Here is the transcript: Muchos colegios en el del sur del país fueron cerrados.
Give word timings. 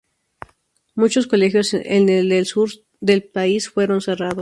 Muchos 0.95 1.27
colegios 1.27 1.75
en 1.75 2.09
el 2.09 2.29
del 2.29 2.47
sur 2.47 2.71
del 3.01 3.21
país 3.23 3.69
fueron 3.69 4.01
cerrados. 4.01 4.39